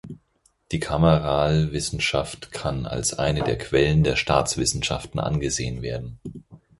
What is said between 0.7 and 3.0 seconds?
Die Kameralwissenschaft kann